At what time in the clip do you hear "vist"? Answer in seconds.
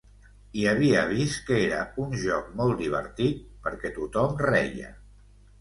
1.11-1.35